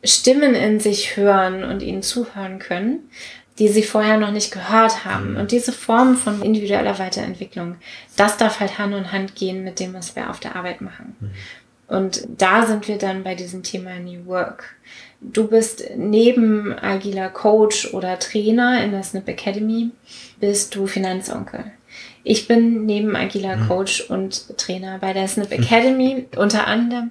Stimmen 0.04 0.54
in 0.54 0.80
sich 0.80 1.16
hören 1.16 1.64
und 1.64 1.80
ihnen 1.80 2.02
zuhören 2.02 2.58
können, 2.58 3.08
die 3.58 3.68
sie 3.68 3.82
vorher 3.82 4.18
noch 4.18 4.30
nicht 4.30 4.52
gehört 4.52 5.04
haben. 5.04 5.32
Mhm. 5.32 5.36
Und 5.38 5.52
diese 5.52 5.72
Form 5.72 6.16
von 6.16 6.42
individueller 6.42 6.98
Weiterentwicklung, 6.98 7.76
das 8.16 8.36
darf 8.36 8.60
halt 8.60 8.78
Hand 8.78 8.94
in 8.94 9.12
Hand 9.12 9.34
gehen 9.34 9.64
mit 9.64 9.80
dem, 9.80 9.94
was 9.94 10.16
wir 10.16 10.30
auf 10.30 10.40
der 10.40 10.56
Arbeit 10.56 10.80
machen. 10.80 11.16
Und 11.88 12.26
da 12.38 12.64
sind 12.64 12.88
wir 12.88 12.96
dann 12.96 13.22
bei 13.22 13.34
diesem 13.34 13.62
Thema 13.62 13.98
New 13.98 14.24
Work. 14.24 14.76
Du 15.20 15.46
bist 15.48 15.84
neben 15.96 16.72
agiler 16.78 17.28
Coach 17.28 17.92
oder 17.92 18.18
Trainer 18.18 18.82
in 18.82 18.92
der 18.92 19.02
Snip 19.02 19.28
Academy, 19.28 19.90
bist 20.40 20.74
du 20.74 20.86
Finanzonkel. 20.86 21.64
Ich 22.24 22.48
bin 22.48 22.86
neben 22.86 23.14
agiler 23.14 23.56
Coach 23.68 24.00
und 24.08 24.56
Trainer 24.56 24.98
bei 25.00 25.12
der 25.12 25.28
Snip 25.28 25.52
Academy 25.52 26.26
unter 26.36 26.66
anderem 26.66 27.10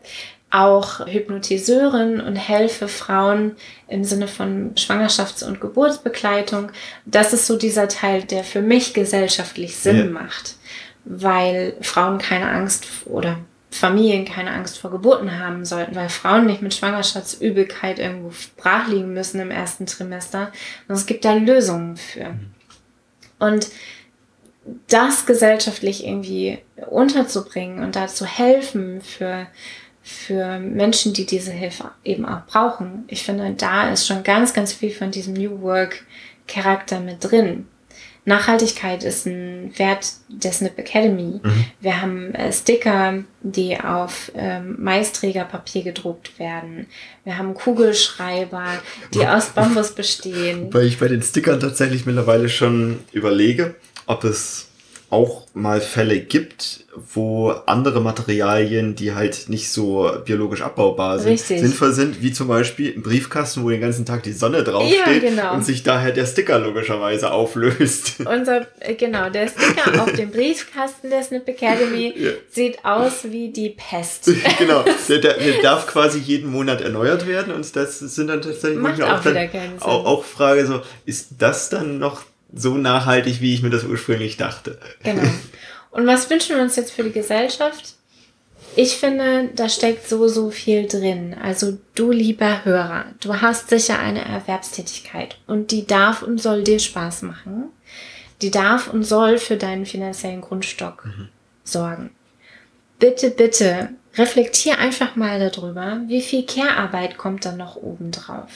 auch 0.52 1.06
Hypnotiseurin 1.08 2.20
und 2.20 2.36
helfe 2.36 2.88
Frauen 2.88 3.56
im 3.88 4.04
Sinne 4.04 4.28
von 4.28 4.76
Schwangerschafts- 4.76 5.46
und 5.46 5.62
Geburtsbegleitung. 5.62 6.72
Das 7.06 7.34
ist 7.34 7.48
so 7.48 7.58
dieser 7.58 7.88
Teil, 7.88 8.24
der 8.24 8.44
für 8.44 8.62
mich 8.62 8.94
gesellschaftlich 8.94 9.78
Sinn 9.78 9.98
Ja. 9.98 10.06
macht, 10.06 10.56
weil 11.06 11.76
Frauen 11.82 12.18
keine 12.18 12.50
Angst 12.50 12.86
oder 13.06 13.40
Familien 13.72 14.26
keine 14.26 14.52
Angst 14.52 14.78
vor 14.78 14.92
Geburten 14.92 15.40
haben 15.40 15.64
sollten, 15.64 15.96
weil 15.96 16.10
Frauen 16.10 16.46
nicht 16.46 16.62
mit 16.62 16.74
Schwangerschaftsübelkeit 16.74 18.00
irgendwo 18.00 18.32
brach 18.58 18.90
liegen 18.90 19.14
müssen 19.14 19.40
im 19.40 19.50
ersten 19.50 19.86
Trimester. 19.86 20.52
Und 20.90 20.96
es 20.96 21.06
gibt 21.06 21.24
da 21.24 21.34
Lösungen 21.34 21.96
für. 21.96 22.36
Und 23.40 23.70
das 24.90 25.26
gesellschaftlich 25.26 26.06
irgendwie 26.06 26.60
unterzubringen 26.90 27.82
und 27.84 27.96
da 27.96 28.08
zu 28.08 28.26
helfen 28.26 29.02
für, 29.02 29.48
für 30.04 30.60
Menschen, 30.60 31.14
die 31.14 31.26
diese 31.26 31.52
Hilfe 31.52 31.92
eben 32.04 32.26
auch 32.26 32.46
brauchen. 32.48 33.06
Ich 33.08 33.24
finde, 33.24 33.54
da 33.56 33.92
ist 33.92 34.08
schon 34.08 34.24
ganz, 34.24 34.54
ganz 34.54 34.74
viel 34.74 34.92
von 34.92 35.12
diesem 35.12 35.34
New 35.34 35.62
Work 35.62 36.06
Charakter 36.48 37.00
mit 37.00 37.18
drin. 37.24 37.68
Nachhaltigkeit 38.24 39.04
ist 39.04 39.26
ein 39.26 39.74
Wert 39.78 40.06
der 40.28 40.52
Snip 40.52 40.78
Academy. 40.78 41.40
Mhm. 41.42 41.66
Wir 41.80 42.02
haben 42.02 42.36
äh, 42.36 42.54
Sticker, 42.54 43.24
die 43.42 43.80
auf 43.80 44.32
ähm, 44.36 44.76
Maisträgerpapier 44.80 45.84
gedruckt 45.84 46.38
werden. 46.38 46.86
Wir 47.24 47.40
haben 47.40 47.56
Kugelschreiber, 47.56 48.66
die 49.14 49.26
aus 49.26 49.50
Bambus 49.50 49.94
bestehen. 49.94 50.68
Weil 50.72 50.86
ich 50.86 51.00
bei 51.00 51.08
den 51.08 51.24
Stickern 51.24 51.60
tatsächlich 51.60 52.06
mittlerweile 52.06 52.48
schon 52.48 53.00
überlege, 53.12 53.76
ob 54.06 54.24
es 54.24 54.68
auch 55.12 55.46
mal 55.54 55.82
Fälle 55.82 56.22
gibt, 56.22 56.86
wo 57.14 57.50
andere 57.66 58.00
Materialien, 58.00 58.96
die 58.96 59.14
halt 59.14 59.50
nicht 59.50 59.70
so 59.70 60.10
biologisch 60.24 60.62
abbaubar 60.62 61.20
sind, 61.20 61.34
Richtig. 61.34 61.60
sinnvoll 61.60 61.92
sind, 61.92 62.22
wie 62.22 62.32
zum 62.32 62.48
Beispiel 62.48 62.94
ein 62.96 63.04
Briefkasten, 63.04 63.64
wo 63.64 63.70
den 63.70 63.82
ganzen 63.82 64.06
Tag 64.06 64.24
die 64.24 64.32
Sonne 64.32 64.64
draufsteht 64.64 65.22
Ja, 65.24 65.30
genau. 65.30 65.54
und 65.54 65.66
sich 65.66 65.84
daher 65.84 66.14
der 66.14 66.26
Sticker 66.26 66.60
logischerweise 66.60 67.32
auflöst. 67.32 68.20
Unser, 68.26 68.68
äh, 68.80 68.96
genau, 68.96 69.30
der 69.30 69.50
Sticker 69.50 70.02
auf 70.02 70.14
dem 70.14 70.32
Briefkasten 70.32 71.10
der 71.10 71.24
Snip 71.24 71.46
Academy 71.48 72.14
Ja. 72.22 72.32
sieht 72.50 72.86
aus 72.86 73.26
wie 73.26 73.50
die 73.50 73.72
Pest. 73.72 74.32
genau, 74.58 74.86
der, 75.10 75.18
der, 75.18 75.34
der 75.38 75.62
darf 75.62 75.88
quasi 75.88 76.20
jeden 76.20 76.50
Monat 76.50 76.80
erneuert 76.80 77.28
werden 77.28 77.54
und 77.54 77.76
das 77.76 78.00
sind 78.00 78.28
dann 78.28 78.42
tatsächlich 78.42 78.80
Macht 78.80 78.98
manchmal 79.00 79.18
auch 79.20 79.24
dann. 79.24 79.80
Auch, 79.82 80.06
auch 80.06 80.24
Frage 80.24 80.66
so, 80.66 80.82
ist 81.06 81.30
das 81.38 81.70
dann 81.70 82.00
noch 82.00 82.24
so 82.54 82.78
nachhaltig, 82.78 83.42
wie 83.42 83.54
ich 83.54 83.62
mir 83.62 83.70
das 83.70 83.84
ursprünglich 83.84 84.38
dachte? 84.38 84.80
Genau. 85.04 85.28
Und 85.92 86.08
was 86.08 86.30
wünschen 86.30 86.56
wir 86.56 86.64
uns 86.64 86.76
jetzt 86.76 86.92
für 86.92 87.04
die 87.04 87.12
Gesellschaft? 87.12 87.96
Ich 88.76 88.96
finde, 88.96 89.50
da 89.54 89.68
steckt 89.68 90.08
so, 90.08 90.28
so 90.30 90.50
viel 90.50 90.88
drin. 90.88 91.36
Also 91.42 91.78
du 91.96 92.12
lieber 92.12 92.64
Hörer, 92.64 93.06
du 93.20 93.42
hast 93.42 93.70
sicher 93.70 94.00
eine 94.00 94.24
Erwerbstätigkeit 94.24 95.38
und 95.46 95.72
die 95.72 95.86
darf 95.86 96.22
und 96.24 96.42
soll 96.42 96.64
dir 96.64 96.80
Spaß 96.80 97.24
machen. 97.24 97.66
Die 98.42 98.52
darf 98.52 98.92
und 98.92 99.04
soll 99.04 99.38
für 99.38 99.58
deinen 99.58 99.86
finanziellen 99.86 100.42
Grundstock 100.42 101.08
sorgen. 101.64 102.12
Bitte, 102.98 103.30
bitte, 103.32 103.90
reflektier 104.18 104.78
einfach 104.78 105.16
mal 105.16 105.40
darüber, 105.40 106.02
wie 106.08 106.22
viel 106.22 106.46
Care-Arbeit 106.46 107.18
kommt 107.18 107.46
dann 107.46 107.58
noch 107.58 107.76
oben 107.76 108.12
drauf. 108.12 108.50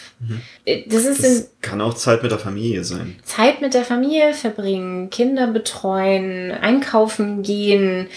Das 0.65 1.05
ist 1.05 1.23
Das 1.23 1.49
kann 1.61 1.81
auch 1.81 1.93
Zeit 1.93 2.23
mit 2.23 2.31
der 2.31 2.39
Familie 2.39 2.83
sein. 2.83 3.17
Zeit 3.23 3.61
mit 3.61 3.73
der 3.73 3.85
Familie 3.85 4.33
verbringen, 4.33 5.09
Kinder 5.09 5.47
betreuen, 5.47 6.51
einkaufen 6.51 7.41
gehen, 7.41 8.07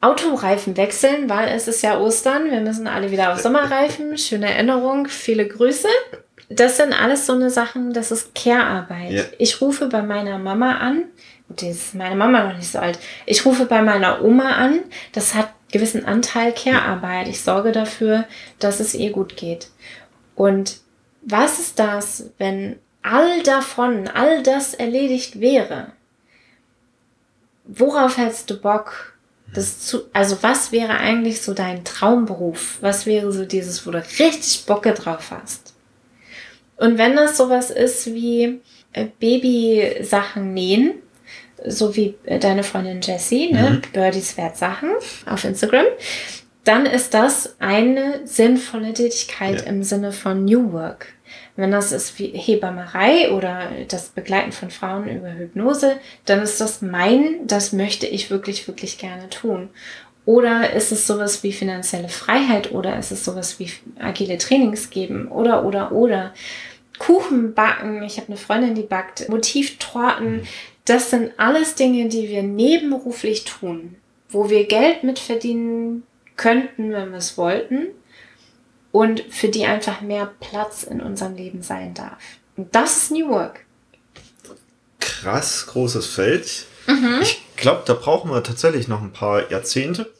Autoreifen 0.00 0.76
wechseln, 0.76 1.28
weil 1.28 1.48
es 1.48 1.66
ist 1.66 1.82
ja 1.82 1.98
Ostern. 1.98 2.50
Wir 2.50 2.60
müssen 2.60 2.86
alle 2.86 3.10
wieder 3.10 3.32
auf 3.32 3.40
Sommerreifen. 3.40 4.16
Schöne 4.16 4.48
Erinnerung, 4.48 5.08
viele 5.08 5.46
Grüße. 5.46 5.88
Das 6.48 6.76
sind 6.76 6.92
alles 6.92 7.26
so 7.26 7.34
eine 7.34 7.50
Sachen, 7.50 7.92
das 7.92 8.10
ist 8.10 8.34
Care-Arbeit. 8.34 9.10
Ja. 9.10 9.22
Ich 9.38 9.60
rufe 9.60 9.86
bei 9.86 10.02
meiner 10.02 10.38
Mama 10.38 10.78
an. 10.78 11.04
Jetzt 11.50 11.62
ist 11.62 11.94
meine 11.94 12.14
Mama 12.14 12.44
noch 12.44 12.56
nicht 12.56 12.70
so 12.70 12.78
alt. 12.78 12.98
Ich 13.26 13.44
rufe 13.44 13.66
bei 13.66 13.82
meiner 13.82 14.22
Oma 14.22 14.52
an. 14.52 14.80
Das 15.12 15.34
hat 15.34 15.50
gewissen 15.72 16.04
Anteil 16.04 16.52
Care-Arbeit. 16.52 17.28
Ich 17.28 17.42
sorge 17.42 17.72
dafür, 17.72 18.24
dass 18.58 18.80
es 18.80 18.94
ihr 18.94 19.10
gut 19.10 19.36
geht. 19.36 19.68
Und 20.34 20.78
was 21.22 21.58
ist 21.58 21.78
das, 21.78 22.30
wenn 22.38 22.78
all 23.02 23.42
davon, 23.42 24.08
all 24.08 24.42
das 24.42 24.74
erledigt 24.74 25.40
wäre? 25.40 25.92
Worauf 27.64 28.16
hättest 28.16 28.50
du 28.50 28.60
Bock? 28.60 29.14
Das 29.54 29.80
zu, 29.80 30.02
also 30.12 30.38
was 30.42 30.72
wäre 30.72 30.98
eigentlich 30.98 31.40
so 31.42 31.54
dein 31.54 31.84
Traumberuf? 31.84 32.78
Was 32.80 33.06
wäre 33.06 33.32
so 33.32 33.44
dieses, 33.44 33.86
wo 33.86 33.90
du 33.90 33.98
richtig 33.98 34.64
Bocke 34.66 34.92
drauf 34.92 35.30
hast? 35.30 35.74
Und 36.76 36.98
wenn 36.98 37.16
das 37.16 37.36
sowas 37.36 37.70
ist 37.70 38.06
wie 38.06 38.60
äh, 38.92 39.06
Babysachen 39.18 40.54
nähen, 40.54 40.94
so 41.66 41.96
wie 41.96 42.14
äh, 42.24 42.38
deine 42.38 42.62
Freundin 42.62 43.00
Jessie, 43.00 43.52
ne? 43.52 43.70
Mhm. 43.70 43.92
Birdies 43.92 44.36
Wertsachen 44.36 44.90
auf 45.26 45.44
Instagram, 45.44 45.86
dann 46.64 46.86
ist 46.86 47.14
das 47.14 47.56
eine 47.60 48.26
sinnvolle 48.26 48.92
Tätigkeit 48.92 49.62
ja. 49.62 49.66
im 49.68 49.82
Sinne 49.82 50.12
von 50.12 50.44
New 50.44 50.72
Work. 50.72 51.06
Wenn 51.56 51.72
das 51.72 51.92
ist 51.92 52.18
wie 52.18 52.28
Hebammerei 52.28 53.32
oder 53.32 53.62
das 53.88 54.10
Begleiten 54.10 54.52
von 54.52 54.70
Frauen 54.70 55.08
über 55.08 55.32
Hypnose, 55.32 55.96
dann 56.24 56.40
ist 56.40 56.60
das 56.60 56.82
mein, 56.82 57.46
das 57.46 57.72
möchte 57.72 58.06
ich 58.06 58.30
wirklich, 58.30 58.68
wirklich 58.68 58.98
gerne 58.98 59.28
tun. 59.28 59.70
Oder 60.24 60.74
ist 60.74 60.92
es 60.92 61.06
sowas 61.06 61.42
wie 61.42 61.52
finanzielle 61.52 62.10
Freiheit 62.10 62.70
oder 62.72 62.98
ist 62.98 63.12
es 63.12 63.24
sowas 63.24 63.58
wie 63.58 63.72
agile 63.98 64.36
Trainings 64.36 64.90
geben 64.90 65.28
oder, 65.28 65.64
oder, 65.64 65.90
oder. 65.92 66.34
Kuchen 66.98 67.54
backen, 67.54 68.02
ich 68.02 68.18
habe 68.18 68.28
eine 68.28 68.36
Freundin, 68.36 68.74
die 68.74 68.82
backt 68.82 69.28
Motivtorten. 69.28 70.42
Das 70.88 71.10
sind 71.10 71.32
alles 71.36 71.74
Dinge, 71.74 72.08
die 72.08 72.30
wir 72.30 72.42
nebenberuflich 72.42 73.44
tun, 73.44 73.96
wo 74.30 74.48
wir 74.48 74.66
Geld 74.66 75.04
mitverdienen 75.04 76.04
könnten, 76.36 76.92
wenn 76.92 77.10
wir 77.10 77.18
es 77.18 77.36
wollten 77.36 77.88
und 78.90 79.20
für 79.28 79.48
die 79.48 79.66
einfach 79.66 80.00
mehr 80.00 80.32
Platz 80.40 80.84
in 80.84 81.02
unserem 81.02 81.34
Leben 81.34 81.62
sein 81.62 81.92
darf. 81.92 82.16
Und 82.56 82.74
das 82.74 82.96
ist 82.96 83.10
New 83.10 83.28
Work. 83.28 83.66
Krass 84.98 85.66
großes 85.66 86.06
Feld. 86.06 86.64
Mhm. 86.86 87.18
Ich 87.20 87.42
glaube, 87.56 87.82
da 87.84 87.92
brauchen 87.92 88.30
wir 88.30 88.42
tatsächlich 88.42 88.88
noch 88.88 89.02
ein 89.02 89.12
paar 89.12 89.50
Jahrzehnte, 89.50 90.10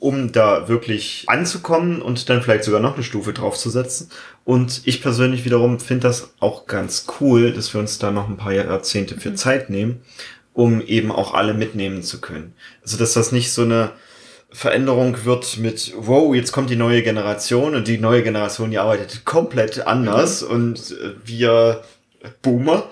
um 0.00 0.32
da 0.32 0.66
wirklich 0.66 1.24
anzukommen 1.26 2.00
und 2.00 2.28
dann 2.30 2.42
vielleicht 2.42 2.64
sogar 2.64 2.80
noch 2.80 2.94
eine 2.94 3.04
Stufe 3.04 3.34
draufzusetzen. 3.34 4.10
Und 4.44 4.80
ich 4.86 5.02
persönlich 5.02 5.44
wiederum 5.44 5.78
finde 5.78 6.08
das 6.08 6.32
auch 6.40 6.66
ganz 6.66 7.06
cool, 7.20 7.52
dass 7.52 7.72
wir 7.74 7.80
uns 7.80 7.98
da 7.98 8.10
noch 8.10 8.28
ein 8.28 8.38
paar 8.38 8.52
Jahrzehnte 8.52 9.20
für 9.20 9.30
mhm. 9.30 9.36
Zeit 9.36 9.68
nehmen, 9.70 10.00
um 10.54 10.80
eben 10.80 11.12
auch 11.12 11.34
alle 11.34 11.52
mitnehmen 11.52 12.02
zu 12.02 12.20
können. 12.20 12.54
Also 12.82 12.96
dass 12.96 13.12
das 13.12 13.30
nicht 13.30 13.52
so 13.52 13.62
eine 13.62 13.92
Veränderung 14.50 15.24
wird 15.26 15.58
mit, 15.58 15.92
wow, 15.96 16.34
jetzt 16.34 16.50
kommt 16.50 16.70
die 16.70 16.76
neue 16.76 17.02
Generation 17.02 17.74
und 17.74 17.86
die 17.86 17.98
neue 17.98 18.22
Generation, 18.22 18.70
die 18.70 18.78
arbeitet 18.78 19.26
komplett 19.26 19.86
anders 19.86 20.42
mhm. 20.42 20.50
und 20.50 20.90
äh, 20.92 21.14
wir 21.24 21.84
Boomer 22.40 22.88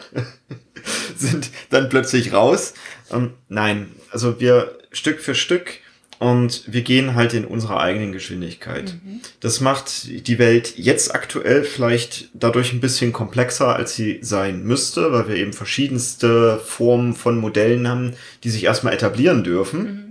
sind 1.17 1.51
dann 1.71 1.89
plötzlich 1.89 2.35
raus. 2.35 2.75
Ähm, 3.11 3.33
nein, 3.49 3.93
also 4.11 4.41
wir 4.41 4.79
Stück 4.93 5.21
für 5.21 5.35
Stück 5.35 5.81
und 6.19 6.65
wir 6.67 6.83
gehen 6.83 7.15
halt 7.15 7.33
in 7.35 7.45
unserer 7.45 7.81
eigenen 7.81 8.13
Geschwindigkeit. 8.13 8.97
Mhm. 9.05 9.21
Das 9.41 9.61
macht 9.61 10.27
die 10.27 10.39
Welt 10.39 10.75
jetzt 10.77 11.15
aktuell 11.15 11.63
vielleicht 11.65 12.31
dadurch 12.35 12.73
ein 12.73 12.81
bisschen 12.81 13.13
komplexer, 13.13 13.77
als 13.77 13.95
sie 13.95 14.19
sein 14.23 14.65
müsste, 14.65 15.13
weil 15.13 15.29
wir 15.29 15.37
eben 15.37 15.53
verschiedenste 15.53 16.61
Formen 16.65 17.15
von 17.15 17.39
Modellen 17.39 17.87
haben, 17.87 18.15
die 18.43 18.51
sich 18.51 18.65
erstmal 18.65 18.95
etablieren 18.95 19.45
dürfen. 19.45 19.83
Mhm 19.83 20.09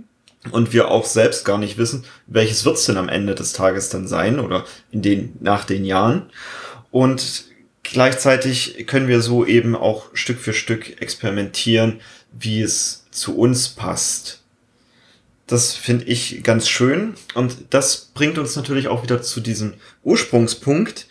und 0.52 0.72
wir 0.72 0.90
auch 0.90 1.04
selbst 1.04 1.44
gar 1.44 1.58
nicht 1.58 1.78
wissen, 1.78 2.04
welches 2.26 2.64
wird's 2.64 2.86
denn 2.86 2.96
am 2.96 3.08
Ende 3.08 3.34
des 3.34 3.52
Tages 3.52 3.88
dann 3.88 4.06
sein 4.06 4.38
oder 4.38 4.64
in 4.90 5.02
den, 5.02 5.36
nach 5.40 5.64
den 5.64 5.84
Jahren. 5.84 6.30
Und 6.90 7.44
gleichzeitig 7.82 8.86
können 8.86 9.08
wir 9.08 9.20
so 9.20 9.44
eben 9.44 9.74
auch 9.74 10.06
Stück 10.14 10.38
für 10.38 10.52
Stück 10.52 11.02
experimentieren, 11.02 12.00
wie 12.32 12.62
es 12.62 13.06
zu 13.10 13.36
uns 13.36 13.68
passt. 13.68 14.42
Das 15.48 15.74
finde 15.74 16.04
ich 16.04 16.44
ganz 16.44 16.68
schön. 16.68 17.14
Und 17.34 17.56
das 17.70 18.10
bringt 18.14 18.38
uns 18.38 18.54
natürlich 18.54 18.86
auch 18.88 19.02
wieder 19.02 19.22
zu 19.22 19.40
diesem 19.40 19.74
Ursprungspunkt. 20.04 21.06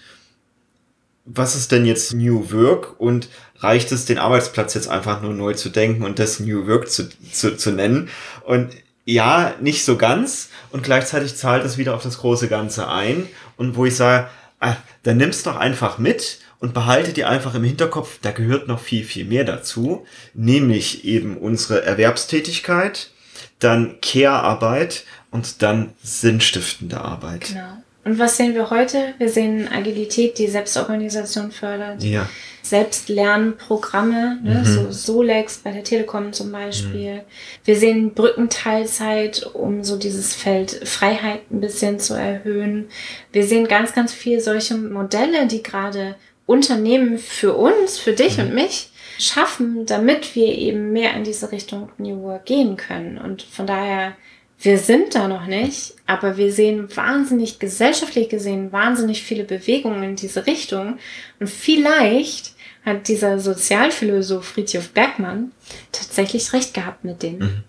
Was 1.26 1.56
ist 1.56 1.72
denn 1.72 1.86
jetzt 1.86 2.14
New 2.14 2.52
Work? 2.52 3.00
Und 3.00 3.30
reicht 3.58 3.92
es, 3.92 4.06
den 4.06 4.20
Arbeitsplatz 4.20 4.76
jetzt 4.76 4.88
einfach 4.88 5.24
nur 5.24 5.34
neu 5.34 5.56
zu 5.56 5.70
denken 5.70 6.04
und 6.04 6.20
das 6.20 6.40
New 6.40 6.68
Work 6.68 6.90
zu, 6.90 7.10
zu, 7.32 7.58
zu 7.58 7.72
nennen? 7.72 8.10
Und 8.46 8.70
ja, 9.06 9.56
nicht 9.60 9.84
so 9.84 9.98
ganz. 9.98 10.50
Und 10.72 10.84
gleichzeitig 10.84 11.36
zahlt 11.36 11.66
es 11.66 11.80
wieder 11.80 11.96
auf 11.96 12.04
das 12.04 12.20
große 12.20 12.48
Ganze 12.48 12.88
ein. 12.88 13.28
Und 13.58 13.76
wo 13.76 13.86
ich 13.86 13.96
sage, 13.96 14.30
ah, 14.60 14.76
dann 15.02 15.18
nimm's 15.18 15.42
doch 15.42 15.56
einfach 15.56 15.98
mit 15.98 16.40
und 16.60 16.76
behalte 16.76 17.12
dir 17.12 17.28
einfach 17.28 17.56
im 17.56 17.64
Hinterkopf, 17.64 18.20
da 18.22 18.32
gehört 18.32 18.68
noch 18.68 18.80
viel, 18.80 19.04
viel 19.04 19.26
mehr 19.26 19.46
dazu, 19.46 20.06
nämlich 20.36 21.06
eben 21.06 21.38
unsere 21.38 21.84
Erwerbstätigkeit, 21.84 23.12
dann 23.60 23.96
Care-Arbeit 24.02 25.04
und 25.32 25.62
dann 25.62 25.94
sinnstiftende 26.02 27.00
Arbeit. 27.00 27.48
Genau. 27.50 27.84
Und 28.08 28.20
was 28.20 28.38
sehen 28.38 28.54
wir 28.54 28.70
heute? 28.70 29.14
Wir 29.18 29.30
sehen 29.30 29.68
Agilität, 29.70 30.38
die 30.38 30.48
Selbstorganisation 30.48 31.52
fördert. 31.52 32.02
Ja. 32.02 32.30
Selbstlernprogramme, 32.62 34.40
ne? 34.42 34.60
Mhm. 34.60 34.66
so 34.66 34.92
Solex 34.92 35.58
bei 35.58 35.72
der 35.72 35.84
Telekom 35.84 36.32
zum 36.32 36.54
Beispiel. 36.54 37.16
Mhm. 37.16 37.22
Wir 37.66 37.76
sehen 37.76 38.14
Brückenteilzeit, 38.14 39.50
um 39.54 39.84
so 39.84 39.98
dieses 39.98 40.36
Feld 40.36 40.88
Freiheit 40.88 41.52
ein 41.52 41.60
bisschen 41.60 42.00
zu 42.00 42.14
erhöhen. 42.14 42.88
Wir 43.34 43.46
sehen 43.46 43.68
ganz, 43.68 43.94
ganz 43.94 44.14
viel 44.14 44.40
solche 44.40 44.76
Modelle, 44.76 45.46
die 45.48 45.62
gerade 45.62 46.16
Unternehmen 46.46 47.18
für 47.18 47.56
uns, 47.56 48.00
für 48.00 48.14
dich 48.14 48.38
mhm. 48.38 48.46
und 48.46 48.54
mich 48.54 48.90
schaffen, 49.20 49.86
damit 49.86 50.36
wir 50.36 50.48
eben 50.48 50.92
mehr 50.92 51.14
in 51.16 51.24
diese 51.24 51.52
Richtung 51.52 51.90
New 51.98 52.22
Work 52.24 52.46
gehen 52.46 52.78
können. 52.78 53.18
Und 53.18 53.42
von 53.42 53.68
daher 53.68 54.16
wir 54.60 54.80
sind 54.80 55.14
da 55.14 55.28
noch 55.28 55.46
nicht, 55.46 55.94
aber 56.08 56.38
wir 56.38 56.52
sehen 56.52 56.96
wahnsinnig 56.96 57.60
gesellschaftlich 57.60 58.28
gesehen 58.28 58.72
wahnsinnig 58.72 59.22
viele 59.22 59.44
Bewegungen 59.44 60.02
in 60.02 60.16
diese 60.16 60.48
Richtung. 60.48 60.98
Und 61.40 61.48
vielleicht 61.48 62.56
hat 62.84 63.08
dieser 63.08 63.40
Sozialphilosoph 63.40 64.46
Friedhof 64.46 64.90
Bergmann 64.90 65.52
tatsächlich 65.92 66.54
recht 66.54 66.74
gehabt 66.74 67.04
mit 67.04 67.22
denen. 67.22 67.40
Mhm. 67.40 67.64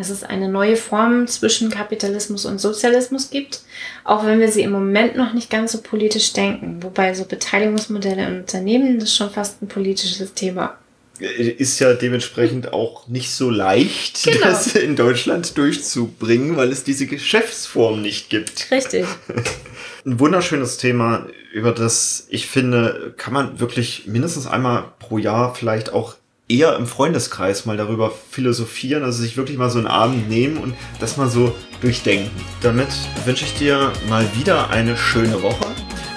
Dass 0.00 0.08
es 0.08 0.24
eine 0.24 0.48
neue 0.48 0.76
Form 0.76 1.26
zwischen 1.26 1.68
Kapitalismus 1.68 2.46
und 2.46 2.58
Sozialismus 2.58 3.28
gibt, 3.28 3.60
auch 4.02 4.24
wenn 4.24 4.40
wir 4.40 4.50
sie 4.50 4.62
im 4.62 4.72
Moment 4.72 5.14
noch 5.14 5.34
nicht 5.34 5.50
ganz 5.50 5.72
so 5.72 5.82
politisch 5.82 6.32
denken. 6.32 6.82
Wobei 6.82 7.12
so 7.12 7.26
Beteiligungsmodelle 7.26 8.26
in 8.26 8.40
Unternehmen, 8.40 8.98
das 8.98 9.10
ist 9.10 9.16
schon 9.16 9.30
fast 9.30 9.60
ein 9.60 9.68
politisches 9.68 10.32
Thema 10.32 10.78
ist 11.20 11.78
ja 11.80 11.92
dementsprechend 11.92 12.72
auch 12.72 13.06
nicht 13.06 13.30
so 13.30 13.50
leicht, 13.50 14.24
genau. 14.24 14.40
das 14.40 14.74
in 14.74 14.96
Deutschland 14.96 15.56
durchzubringen, 15.56 16.56
weil 16.56 16.70
es 16.70 16.84
diese 16.84 17.06
Geschäftsform 17.06 18.02
nicht 18.02 18.30
gibt. 18.30 18.70
Richtig. 18.70 19.04
Ein 20.06 20.18
wunderschönes 20.18 20.78
Thema, 20.78 21.26
über 21.52 21.72
das 21.72 22.26
ich 22.30 22.46
finde, 22.46 23.12
kann 23.18 23.34
man 23.34 23.60
wirklich 23.60 24.06
mindestens 24.06 24.46
einmal 24.46 24.92
pro 24.98 25.18
Jahr 25.18 25.54
vielleicht 25.54 25.92
auch 25.92 26.14
eher 26.50 26.76
im 26.76 26.86
Freundeskreis 26.86 27.64
mal 27.64 27.76
darüber 27.76 28.12
philosophieren, 28.30 29.04
also 29.04 29.22
sich 29.22 29.36
wirklich 29.36 29.56
mal 29.56 29.70
so 29.70 29.78
einen 29.78 29.86
Abend 29.86 30.28
nehmen 30.28 30.58
und 30.58 30.74
das 30.98 31.16
mal 31.16 31.28
so 31.28 31.54
durchdenken. 31.80 32.30
Damit 32.60 32.88
wünsche 33.24 33.44
ich 33.44 33.54
dir 33.54 33.92
mal 34.08 34.26
wieder 34.36 34.70
eine 34.70 34.96
schöne 34.96 35.42
Woche. 35.42 35.66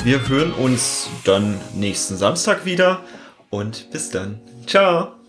Wir 0.04 0.28
hören 0.28 0.52
uns 0.52 1.10
dann 1.24 1.60
nächsten 1.76 2.18
Samstag 2.18 2.66
wieder 2.66 3.02
und 3.50 3.90
bis 3.92 4.10
dann. 4.10 4.40
Ciao. 4.66 5.23